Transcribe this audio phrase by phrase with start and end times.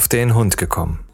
[0.00, 1.04] auf den Hund gekommen.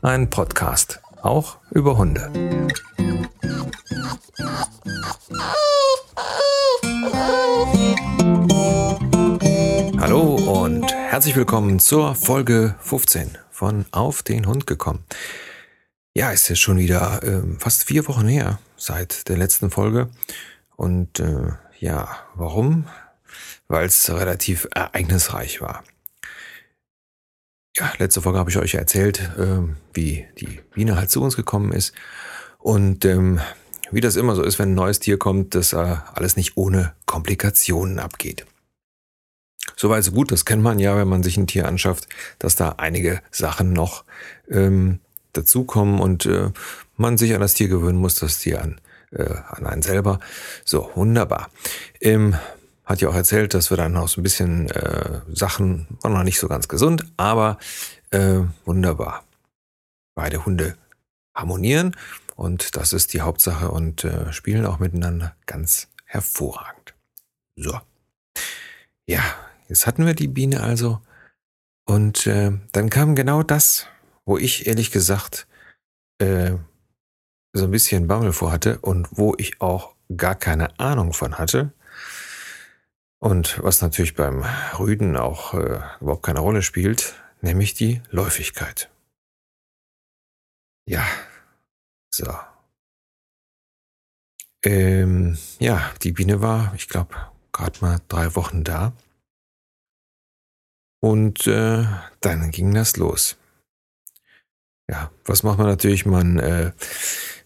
[0.00, 2.30] Ein Podcast, auch über Hunde.
[9.98, 15.04] Hallo und herzlich willkommen zur Folge 15 von Auf den Hund gekommen.
[16.14, 20.10] Ja, ist jetzt schon wieder äh, fast vier Wochen her seit der letzten Folge.
[20.76, 21.48] Und äh,
[21.80, 22.86] ja, warum?
[23.68, 25.84] Weil es relativ ereignisreich war.
[27.76, 29.60] Ja, letzte Folge habe ich euch erzählt, äh,
[29.94, 31.94] wie die Biene halt zu uns gekommen ist.
[32.58, 33.40] Und ähm,
[33.90, 36.94] wie das immer so ist, wenn ein neues Tier kommt, dass äh, alles nicht ohne
[37.06, 38.46] Komplikationen abgeht.
[39.76, 42.76] Soweit so gut, das kennt man ja, wenn man sich ein Tier anschafft, dass da
[42.78, 44.04] einige Sachen noch
[44.50, 45.00] ähm,
[45.32, 46.50] dazukommen und äh,
[46.96, 48.80] man sich an das Tier gewöhnen muss, das Tier an,
[49.12, 50.20] äh, an einen selber.
[50.64, 51.50] So, wunderbar.
[52.00, 52.36] Ähm,
[52.84, 56.24] hat ja auch erzählt, dass wir dann noch so ein bisschen äh, Sachen, war noch
[56.24, 57.58] nicht so ganz gesund, aber
[58.10, 59.24] äh, wunderbar.
[60.14, 60.76] Beide Hunde
[61.34, 61.96] harmonieren
[62.36, 66.94] und das ist die Hauptsache und äh, spielen auch miteinander ganz hervorragend.
[67.56, 67.78] So.
[69.06, 69.22] Ja,
[69.68, 71.00] jetzt hatten wir die Biene also
[71.84, 73.86] und äh, dann kam genau das,
[74.24, 75.46] wo ich ehrlich gesagt
[76.18, 76.52] äh,
[77.52, 81.72] so ein bisschen Bammel vorhatte und wo ich auch gar keine Ahnung von hatte.
[83.22, 84.44] Und was natürlich beim
[84.80, 88.90] Rüden auch äh, überhaupt keine Rolle spielt, nämlich die Läufigkeit.
[90.88, 91.06] Ja,
[92.10, 92.26] so.
[94.64, 97.14] Ähm, ja, die Biene war, ich glaube,
[97.52, 98.92] gerade mal drei Wochen da.
[101.00, 101.86] Und äh,
[102.22, 103.36] dann ging das los.
[104.90, 106.06] Ja, was macht man natürlich?
[106.06, 106.72] Man äh,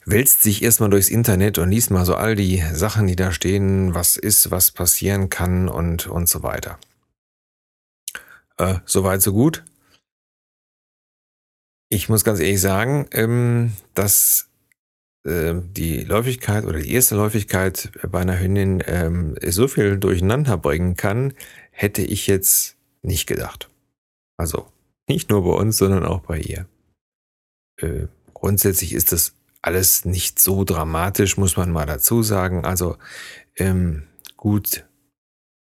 [0.06, 3.94] wälzt sich erstmal durchs Internet und liest mal so all die Sachen, die da stehen,
[3.94, 6.78] was ist, was passieren kann und, und so weiter.
[8.56, 9.64] Äh, Soweit, so gut.
[11.88, 14.48] Ich muss ganz ehrlich sagen, ähm, dass
[15.24, 20.96] äh, die Läufigkeit oder die erste Läufigkeit bei einer Hündin ähm, so viel durcheinander bringen
[20.96, 21.34] kann,
[21.72, 23.68] hätte ich jetzt nicht gedacht.
[24.36, 24.66] Also
[25.08, 26.66] nicht nur bei uns, sondern auch bei ihr.
[27.80, 29.34] Äh, grundsätzlich ist das
[29.66, 32.64] alles nicht so dramatisch, muss man mal dazu sagen.
[32.64, 32.96] Also
[33.56, 34.04] ähm,
[34.36, 34.84] gut,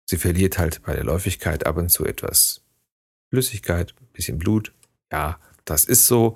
[0.06, 2.62] sie verliert halt bei der Läufigkeit ab und zu etwas
[3.30, 4.74] Flüssigkeit, bisschen Blut.
[5.12, 6.36] Ja, das ist so.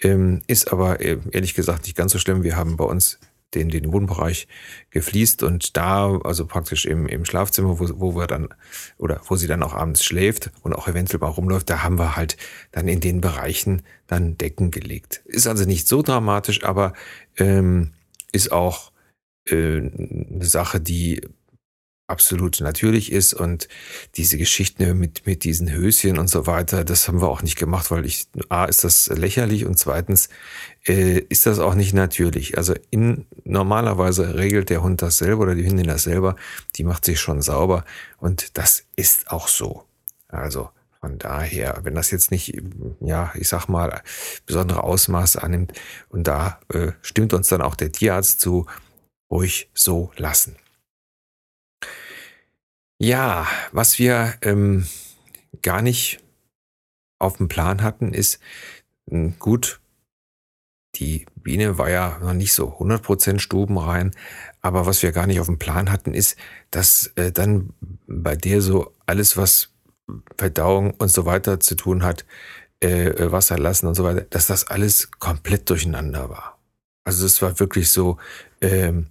[0.00, 2.42] Ähm, ist aber äh, ehrlich gesagt nicht ganz so schlimm.
[2.42, 3.18] Wir haben bei uns
[3.54, 4.48] den, den Wohnbereich
[4.90, 8.48] gefliest und da, also praktisch im, im Schlafzimmer, wo, wo wir dann,
[8.98, 12.16] oder wo sie dann auch abends schläft und auch eventuell mal rumläuft, da haben wir
[12.16, 12.36] halt
[12.72, 15.22] dann in den Bereichen dann Decken gelegt.
[15.24, 16.92] Ist also nicht so dramatisch, aber
[17.36, 17.92] ähm,
[18.32, 18.92] ist auch
[19.46, 21.20] äh, eine Sache, die
[22.06, 23.68] absolut natürlich ist und
[24.16, 27.90] diese Geschichten mit, mit diesen Höschen und so weiter, das haben wir auch nicht gemacht,
[27.90, 30.28] weil ich, A, ist das lächerlich und zweitens
[30.86, 32.58] äh, ist das auch nicht natürlich.
[32.58, 36.36] Also in, normalerweise regelt der Hund das selber oder die Hündin das selber,
[36.76, 37.84] die macht sich schon sauber
[38.18, 39.84] und das ist auch so.
[40.28, 40.68] Also
[41.00, 42.54] von daher, wenn das jetzt nicht,
[43.00, 44.02] ja, ich sag mal,
[44.46, 45.72] besondere Ausmaße annimmt
[46.10, 48.66] und da äh, stimmt uns dann auch der Tierarzt zu,
[49.30, 50.56] ruhig so lassen.
[53.04, 54.86] Ja, was wir ähm,
[55.60, 56.24] gar nicht
[57.18, 58.40] auf dem Plan hatten, ist
[59.10, 59.82] hm, gut,
[60.94, 64.12] die Biene war ja noch nicht so 100% stubenrein,
[64.62, 66.38] aber was wir gar nicht auf dem Plan hatten, ist,
[66.70, 67.74] dass äh, dann
[68.06, 69.74] bei der so alles, was
[70.38, 72.24] Verdauung und so weiter zu tun hat,
[72.82, 76.58] äh, äh Wasser lassen und so weiter, dass das alles komplett durcheinander war.
[77.04, 78.16] Also es war wirklich so,
[78.62, 79.08] ähm,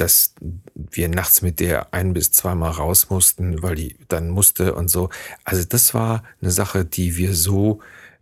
[0.00, 0.34] dass
[0.74, 5.10] wir nachts mit der ein bis zweimal raus mussten, weil die dann musste und so.
[5.44, 7.80] Also das war eine Sache, die wir so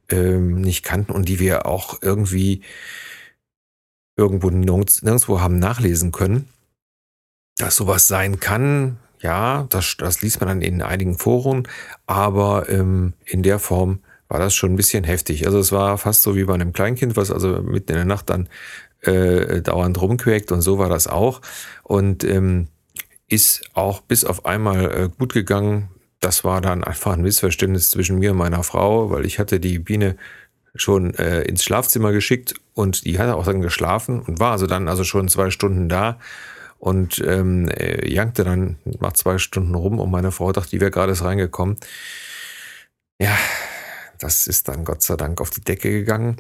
[0.09, 2.63] ähm, nicht kannten und die wir auch irgendwie
[4.17, 6.49] irgendwo nirgends, nirgendwo haben nachlesen können.
[7.57, 11.67] Dass sowas sein kann, ja, das, das liest man dann in einigen Foren,
[12.07, 15.47] aber ähm, in der Form war das schon ein bisschen heftig.
[15.47, 18.31] Also es war fast so wie bei einem Kleinkind, was also mitten in der Nacht
[18.31, 18.49] dann
[19.03, 21.41] äh, dauernd rumquäkt und so war das auch.
[21.83, 22.69] Und ähm,
[23.29, 25.91] ist auch bis auf einmal äh, gut gegangen.
[26.21, 29.79] Das war dann einfach ein Missverständnis zwischen mir und meiner Frau, weil ich hatte die
[29.79, 30.17] Biene
[30.75, 34.89] schon äh, ins Schlafzimmer geschickt und die hatte auch dann geschlafen und war also dann
[34.89, 36.19] also schon zwei Stunden da
[36.79, 40.91] und ähm, äh, jankte dann nach zwei Stunden rum und meine Frau dachte, die wäre
[40.91, 41.77] gerade reingekommen.
[43.21, 43.37] Ja,
[44.19, 46.37] das ist dann Gott sei Dank auf die Decke gegangen.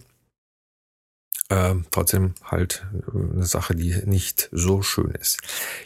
[1.50, 5.38] Ähm, trotzdem halt eine Sache, die nicht so schön ist.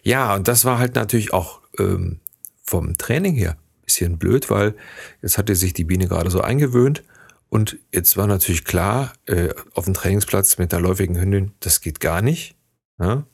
[0.02, 2.18] Ja, und das war halt natürlich auch ähm,
[2.64, 4.74] vom Training her ein bisschen blöd, weil
[5.22, 7.04] jetzt hatte sich die Biene gerade so eingewöhnt
[7.52, 12.00] und jetzt war natürlich klar, äh, auf dem Trainingsplatz mit der läufigen Hündin, das geht
[12.00, 12.56] gar nicht.
[12.98, 13.24] Ja?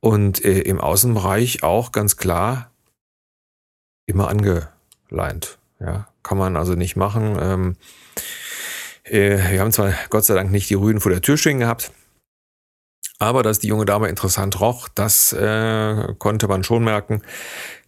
[0.00, 2.72] Und äh, im Außenbereich auch ganz klar
[4.06, 5.58] immer angeleint.
[5.78, 7.36] Ja, kann man also nicht machen.
[7.40, 7.76] Ähm,
[8.15, 8.15] äh,
[9.08, 11.92] wir haben zwar Gott sei Dank nicht die Rüden vor der Tür stehen gehabt,
[13.18, 17.22] aber dass die junge Dame interessant roch, das äh, konnte man schon merken,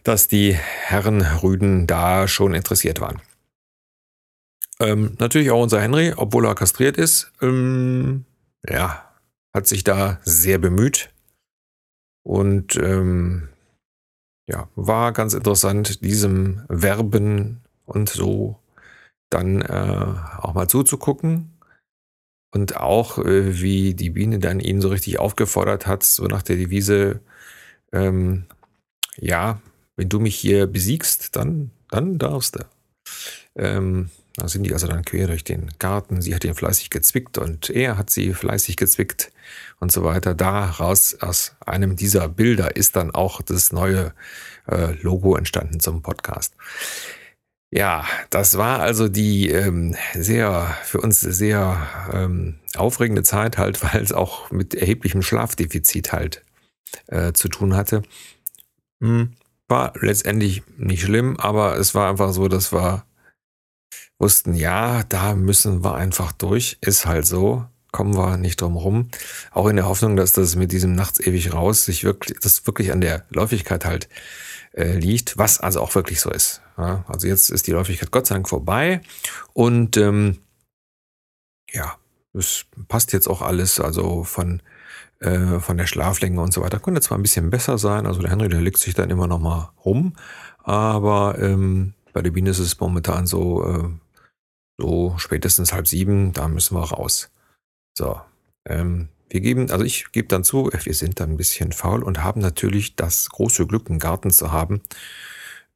[0.04, 3.20] dass die Herren Rüden da schon interessiert waren.
[4.80, 8.24] Ähm, natürlich auch unser Henry, obwohl er kastriert ist, ähm,
[8.66, 9.12] ja,
[9.52, 11.10] hat sich da sehr bemüht
[12.22, 13.48] und ähm,
[14.46, 18.58] ja, war ganz interessant, diesem Werben und so
[19.30, 21.52] dann äh, auch mal zuzugucken.
[22.50, 26.56] Und auch, äh, wie die Biene dann ihn so richtig aufgefordert hat, so nach der
[26.56, 27.20] Devise,
[27.92, 28.46] ähm,
[29.16, 29.60] ja,
[29.96, 32.64] wenn du mich hier besiegst, dann, dann darfst du.
[33.54, 36.22] Ähm, da sind die also dann quer durch den Garten.
[36.22, 39.32] Sie hat ihn fleißig gezwickt und er hat sie fleißig gezwickt
[39.80, 40.34] und so weiter.
[40.34, 44.14] Daraus, aus einem dieser Bilder ist dann auch das neue
[44.68, 46.54] äh, Logo entstanden zum Podcast.
[47.70, 54.02] Ja, das war also die ähm, sehr, für uns sehr ähm, aufregende Zeit halt, weil
[54.02, 56.44] es auch mit erheblichem Schlafdefizit halt
[57.08, 58.02] äh, zu tun hatte.
[59.02, 59.34] Hm,
[59.68, 63.04] war letztendlich nicht schlimm, aber es war einfach so, dass wir
[64.18, 69.10] wussten, ja, da müssen wir einfach durch, ist halt so, kommen wir nicht drum rum.
[69.52, 72.92] Auch in der Hoffnung, dass das mit diesem nachts ewig raus sich wirklich, das wirklich
[72.92, 74.08] an der Läufigkeit halt
[74.72, 76.62] äh, liegt, was also auch wirklich so ist.
[76.76, 79.00] Ja, also jetzt ist die Läufigkeit Gott sei Dank vorbei
[79.52, 80.38] und ähm,
[81.70, 81.96] ja,
[82.32, 84.62] es passt jetzt auch alles, also von
[85.20, 86.78] äh, von der Schlaflänge und so weiter.
[86.78, 89.40] Könnte zwar ein bisschen besser sein, also der Henry, der legt sich dann immer noch
[89.40, 90.14] mal rum,
[90.62, 93.88] aber ähm, bei der Biene ist es momentan so, äh,
[94.78, 97.30] so spätestens halb sieben, da müssen wir raus.
[97.96, 98.20] So,
[98.64, 102.22] ähm, wir geben, also ich gebe dann zu, wir sind dann ein bisschen faul und
[102.22, 104.82] haben natürlich das große Glück, einen Garten zu haben.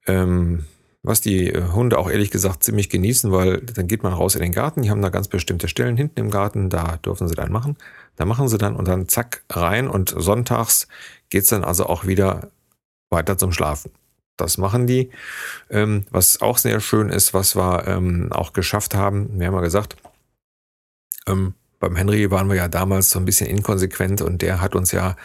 [0.06, 0.64] Ähm,
[1.02, 4.42] was die äh, Hunde auch ehrlich gesagt ziemlich genießen, weil dann geht man raus in
[4.42, 7.50] den Garten, die haben da ganz bestimmte Stellen hinten im Garten, da dürfen sie dann
[7.50, 7.76] machen.
[8.16, 10.86] Da machen sie dann und dann zack rein und sonntags
[11.30, 12.50] geht's dann also auch wieder
[13.10, 13.90] weiter zum Schlafen.
[14.36, 15.10] Das machen die.
[15.70, 19.60] Ähm, was auch sehr schön ist, was wir ähm, auch geschafft haben, wir haben ja
[19.60, 19.96] gesagt,
[21.26, 24.92] ähm, beim Henry waren wir ja damals so ein bisschen inkonsequent und der hat uns
[24.92, 25.16] ja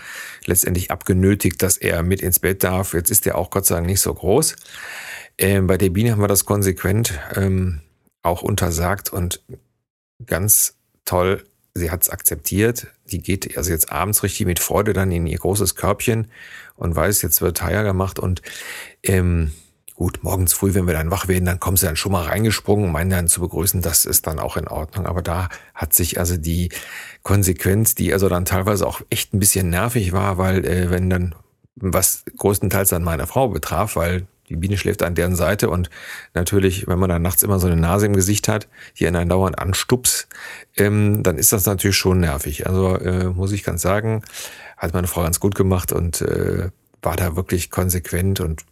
[0.46, 2.96] letztendlich abgenötigt, dass er mit ins Bett darf.
[2.96, 4.56] Jetzt ist er auch Gott sei Dank nicht so groß.
[5.38, 7.82] Ähm, bei der Biene haben wir das konsequent ähm,
[8.24, 9.44] auch untersagt und
[10.26, 10.74] ganz
[11.06, 11.44] toll,
[11.76, 12.88] sie hat es akzeptiert.
[13.06, 16.32] Die geht also jetzt abends richtig mit Freude dann in ihr großes Körbchen
[16.76, 18.42] und weiß, jetzt wird Teier gemacht und
[19.04, 19.52] ähm,
[19.98, 22.86] Gut, morgens früh, wenn wir dann wach werden, dann kommen sie dann schon mal reingesprungen,
[22.86, 23.82] um einen dann zu begrüßen.
[23.82, 25.08] Das ist dann auch in Ordnung.
[25.08, 26.70] Aber da hat sich also die
[27.24, 31.34] Konsequenz, die also dann teilweise auch echt ein bisschen nervig war, weil äh, wenn dann,
[31.78, 35.90] was größtenteils dann meine Frau betraf, weil die Biene schläft an deren Seite und
[36.36, 38.68] natürlich, wenn man dann nachts immer so eine Nase im Gesicht hat,
[39.00, 40.28] die einen dauernd anstups,
[40.76, 42.68] ähm, dann ist das natürlich schon nervig.
[42.68, 44.22] Also äh, muss ich ganz sagen,
[44.78, 46.70] hat meine Frau ganz gut gemacht und äh,
[47.02, 48.64] war da wirklich konsequent und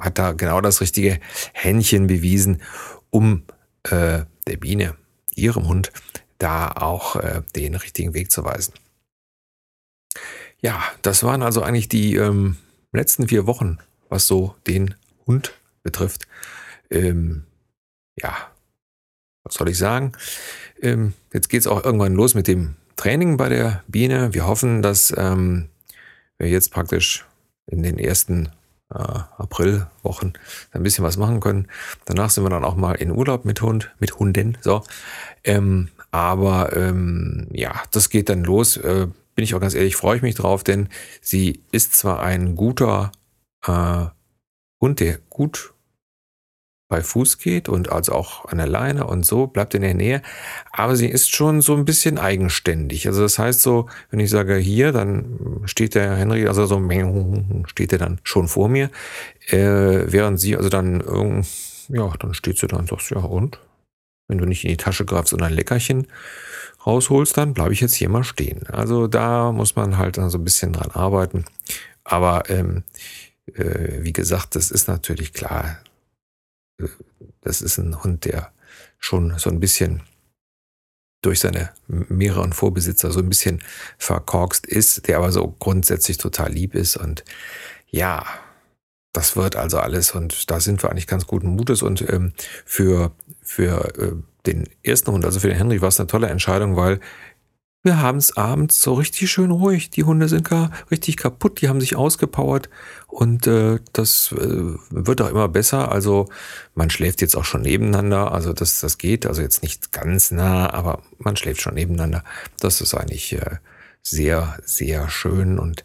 [0.00, 1.20] hat da genau das richtige
[1.52, 2.62] Händchen bewiesen,
[3.10, 3.44] um
[3.84, 4.96] äh, der Biene,
[5.34, 5.92] ihrem Hund,
[6.38, 8.74] da auch äh, den richtigen Weg zu weisen.
[10.60, 12.56] Ja, das waren also eigentlich die ähm,
[12.92, 13.78] letzten vier Wochen,
[14.08, 14.94] was so den
[15.26, 15.52] Hund
[15.82, 16.26] betrifft.
[16.90, 17.44] Ähm,
[18.16, 18.36] ja,
[19.44, 20.12] was soll ich sagen?
[20.80, 24.34] Ähm, jetzt geht es auch irgendwann los mit dem Training bei der Biene.
[24.34, 25.68] Wir hoffen, dass ähm,
[26.38, 27.24] wir jetzt praktisch
[27.66, 28.50] in den ersten
[28.94, 30.34] äh, Aprilwochen
[30.72, 31.68] ein bisschen was machen können.
[32.04, 34.58] Danach sind wir dann auch mal in Urlaub mit Hund, mit Hunden.
[34.60, 34.82] So.
[35.44, 38.76] Ähm, aber ähm, ja, das geht dann los.
[38.76, 40.88] Äh, bin ich auch ganz ehrlich, freue ich mich drauf, denn
[41.20, 43.12] sie ist zwar ein guter
[43.66, 44.06] äh,
[44.80, 45.74] Hund, der gut
[46.88, 50.22] bei Fuß geht und also auch an der Leine und so, bleibt in der Nähe.
[50.72, 53.06] Aber sie ist schon so ein bisschen eigenständig.
[53.06, 56.78] Also das heißt so, wenn ich sage hier, dann steht der Henry, also so
[57.66, 58.90] steht er dann schon vor mir.
[59.48, 61.44] Äh, während sie also dann,
[61.88, 63.58] ja, dann steht sie dann und sagt, ja und?
[64.26, 66.06] Wenn du nicht in die Tasche greifst und ein Leckerchen
[66.84, 68.66] rausholst, dann bleibe ich jetzt hier mal stehen.
[68.66, 71.44] Also da muss man halt dann so ein bisschen dran arbeiten.
[72.04, 72.84] Aber ähm,
[73.54, 75.78] äh, wie gesagt, das ist natürlich klar,
[77.40, 78.52] das ist ein Hund, der
[78.98, 80.02] schon so ein bisschen
[81.22, 83.62] durch seine mehreren Vorbesitzer so ein bisschen
[83.98, 86.96] verkorkst ist, der aber so grundsätzlich total lieb ist.
[86.96, 87.24] Und
[87.88, 88.24] ja,
[89.12, 90.12] das wird also alles.
[90.12, 91.82] Und da sind wir eigentlich ganz guten Mutes.
[91.82, 94.12] Und ähm, für, für äh,
[94.46, 97.00] den ersten Hund, also für den Henry, war es eine tolle Entscheidung, weil
[97.82, 99.90] wir haben es abends so richtig schön ruhig.
[99.90, 102.68] Die Hunde sind gar richtig kaputt, die haben sich ausgepowert
[103.06, 105.92] und äh, das äh, wird auch immer besser.
[105.92, 106.28] Also
[106.74, 110.72] man schläft jetzt auch schon nebeneinander, also das, das geht, also jetzt nicht ganz nah,
[110.72, 112.24] aber man schläft schon nebeneinander.
[112.60, 113.58] Das ist eigentlich äh,
[114.02, 115.84] sehr, sehr schön und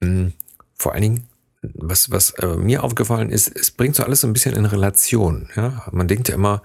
[0.00, 0.32] mh, hm,
[0.74, 1.28] vor allen Dingen
[1.74, 5.48] was, was äh, mir aufgefallen ist, es bringt so alles so ein bisschen in Relation.
[5.56, 5.84] Ja?
[5.92, 6.62] Man denkt ja immer,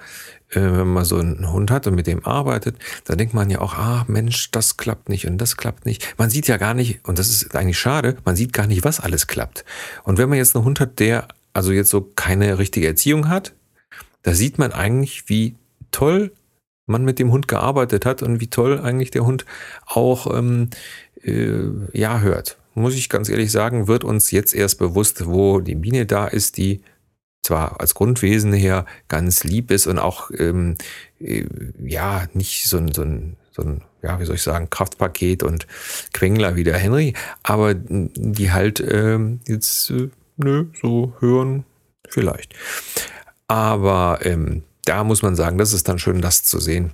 [0.50, 3.60] äh, wenn man so einen Hund hat und mit dem arbeitet, dann denkt man ja
[3.60, 6.18] auch, ah Mensch, das klappt nicht und das klappt nicht.
[6.18, 9.00] Man sieht ja gar nicht, und das ist eigentlich schade, man sieht gar nicht, was
[9.00, 9.66] alles klappt.
[10.04, 13.54] Und wenn man jetzt einen Hund hat, der also jetzt so keine richtige Erziehung hat,
[14.24, 15.56] da sieht man eigentlich, wie
[15.92, 16.32] toll
[16.86, 19.46] man mit dem Hund gearbeitet hat und wie toll eigentlich der Hund
[19.86, 20.70] auch ähm,
[21.24, 21.60] äh,
[21.94, 26.06] ja hört muss ich ganz ehrlich sagen, wird uns jetzt erst bewusst, wo die Biene
[26.06, 26.82] da ist, die
[27.44, 30.78] zwar als Grundwesen her ganz lieb ist und auch ähm,
[31.20, 31.46] äh,
[31.84, 35.68] ja nicht so ein, so ein, so ein, ja, wie soll ich sagen, Kraftpaket und
[36.14, 37.14] Quengler wie der Henry,
[37.44, 41.66] aber die halt ähm, jetzt, äh, nö, so hören
[42.08, 42.54] vielleicht.
[43.48, 46.92] Aber ähm, da muss man sagen, das ist dann schön, das zu sehen,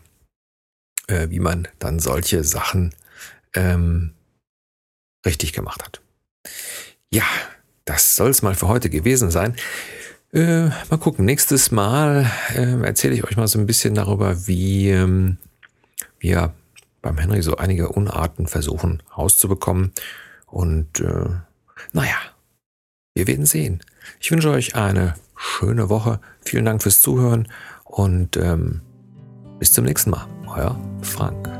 [1.07, 2.93] äh, wie man dann solche Sachen
[3.53, 4.13] ähm,
[5.25, 6.01] richtig gemacht hat.
[7.11, 7.25] Ja,
[7.85, 9.55] das soll es mal für heute gewesen sein.
[10.33, 14.89] Äh, mal gucken, nächstes Mal äh, erzähle ich euch mal so ein bisschen darüber, wie
[14.89, 15.37] ähm,
[16.19, 16.53] wir
[17.01, 19.93] beim Henry so einige Unarten versuchen rauszubekommen.
[20.45, 21.29] Und äh,
[21.93, 22.17] naja,
[23.15, 23.81] wir werden sehen.
[24.19, 26.19] Ich wünsche euch eine schöne Woche.
[26.41, 27.47] Vielen Dank fürs Zuhören
[27.83, 28.81] und ähm,
[29.59, 30.27] bis zum nächsten Mal.
[30.47, 31.56] Euer Frank.